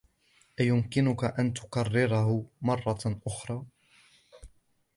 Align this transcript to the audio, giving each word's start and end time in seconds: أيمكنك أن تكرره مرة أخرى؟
أيمكنك 0.59 1.39
أن 1.39 1.53
تكرره 1.53 2.45
مرة 2.61 3.21
أخرى؟ 3.27 3.63